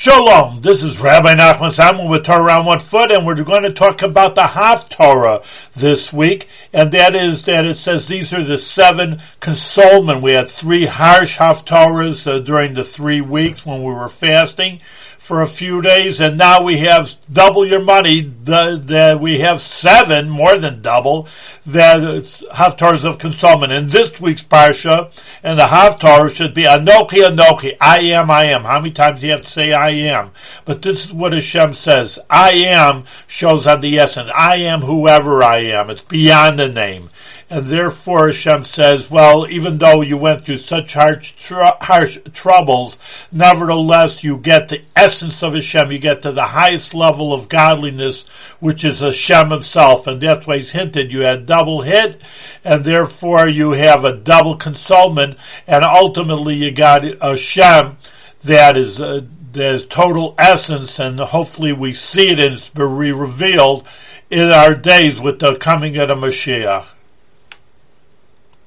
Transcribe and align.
Shalom, 0.00 0.60
this 0.60 0.84
is 0.84 1.02
Rabbi 1.02 1.34
Nachman 1.34 1.72
Salmon 1.72 2.08
with 2.08 2.22
Torah 2.22 2.60
on 2.60 2.66
one 2.66 2.78
foot, 2.78 3.10
and 3.10 3.26
we're 3.26 3.42
going 3.42 3.64
to 3.64 3.72
talk 3.72 4.02
about 4.02 4.36
the 4.36 4.42
Haftorah 4.42 5.72
this 5.72 6.12
week, 6.12 6.48
and 6.72 6.92
that 6.92 7.16
is 7.16 7.46
that 7.46 7.64
it 7.64 7.74
says 7.74 8.06
these 8.06 8.32
are 8.32 8.44
the 8.44 8.58
seven 8.58 9.18
consolement. 9.40 10.22
We 10.22 10.34
had 10.34 10.48
three 10.48 10.86
harsh 10.86 11.38
Haftorahs 11.38 12.28
uh, 12.28 12.38
during 12.38 12.74
the 12.74 12.84
three 12.84 13.20
weeks 13.20 13.66
when 13.66 13.80
we 13.80 13.92
were 13.92 14.06
fasting 14.06 14.78
for 15.18 15.42
a 15.42 15.46
few 15.46 15.82
days, 15.82 16.20
and 16.20 16.38
now 16.38 16.62
we 16.62 16.78
have 16.78 17.10
double 17.30 17.66
your 17.66 17.82
money. 17.82 18.20
The, 18.20 19.18
we 19.20 19.40
have 19.40 19.58
seven, 19.58 20.30
more 20.30 20.56
than 20.58 20.80
double, 20.80 21.24
the 21.64 22.22
Haftarahs 22.54 23.04
of 23.04 23.18
consolement. 23.18 23.72
In 23.72 23.88
this 23.88 24.20
week's 24.20 24.44
Parsha, 24.44 25.10
and 25.42 25.58
the 25.58 25.64
Haftarah 25.64 26.34
should 26.34 26.54
be 26.54 26.64
Anochi, 26.64 27.28
Anochi, 27.28 27.72
I 27.80 27.98
am, 27.98 28.30
I 28.30 28.44
am. 28.44 28.62
How 28.62 28.78
many 28.78 28.92
times 28.92 29.20
do 29.20 29.26
you 29.26 29.32
have 29.32 29.42
to 29.42 29.48
say 29.48 29.72
I 29.72 29.87
am? 29.90 30.30
But 30.64 30.82
this 30.82 31.06
is 31.06 31.12
what 31.12 31.32
Hashem 31.32 31.72
says. 31.72 32.18
I 32.28 32.50
am 32.50 33.04
shows 33.26 33.66
on 33.66 33.80
the 33.80 33.98
essence. 33.98 34.30
I 34.34 34.56
am 34.56 34.80
whoever 34.80 35.42
I 35.42 35.58
am. 35.58 35.90
It's 35.90 36.04
beyond 36.04 36.58
the 36.58 36.68
name. 36.68 37.10
And 37.50 37.64
therefore 37.64 38.26
Hashem 38.26 38.64
says, 38.64 39.10
well, 39.10 39.48
even 39.48 39.78
though 39.78 40.02
you 40.02 40.18
went 40.18 40.44
through 40.44 40.58
such 40.58 40.92
harsh, 40.92 41.32
tr- 41.32 41.78
harsh 41.80 42.18
troubles, 42.34 43.26
nevertheless 43.32 44.22
you 44.22 44.38
get 44.38 44.68
the 44.68 44.82
essence 44.94 45.42
of 45.42 45.54
Hashem. 45.54 45.90
You 45.90 45.98
get 45.98 46.22
to 46.22 46.32
the 46.32 46.42
highest 46.42 46.94
level 46.94 47.32
of 47.32 47.48
godliness, 47.48 48.54
which 48.60 48.84
is 48.84 49.00
Hashem 49.00 49.50
himself. 49.50 50.06
And 50.06 50.20
that's 50.20 50.46
why 50.46 50.56
he's 50.58 50.72
hinted 50.72 51.10
you 51.10 51.20
had 51.22 51.46
double 51.46 51.80
hit, 51.80 52.20
and 52.64 52.84
therefore 52.84 53.48
you 53.48 53.72
have 53.72 54.04
a 54.04 54.16
double 54.16 54.56
consolement, 54.56 55.38
and 55.66 55.84
ultimately 55.84 56.54
you 56.54 56.70
got 56.70 57.04
Hashem 57.04 57.96
that 58.46 58.76
is, 58.76 59.00
uh, 59.00 59.22
that 59.52 59.74
is 59.74 59.86
total 59.86 60.34
essence, 60.38 60.98
and 60.98 61.18
hopefully 61.18 61.72
we 61.72 61.92
see 61.92 62.30
it 62.30 62.38
and 62.38 62.54
it's 62.54 62.68
be 62.68 62.82
revealed 62.82 63.88
in 64.30 64.48
our 64.48 64.74
days 64.74 65.22
with 65.22 65.38
the 65.38 65.56
coming 65.56 65.96
of 65.96 66.08
the 66.08 66.14
Mashiach. 66.14 66.94